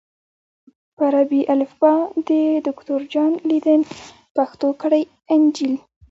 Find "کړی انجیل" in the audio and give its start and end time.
4.81-5.73